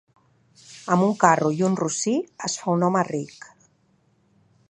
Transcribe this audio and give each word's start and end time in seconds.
Amb 0.95 1.03
un 1.07 1.13
carro 1.23 1.51
i 1.59 1.61
un 1.67 1.75
rossí 1.81 2.15
es 2.49 2.57
fa 2.63 2.73
un 2.77 2.85
home 2.89 3.07
ric. 3.13 3.49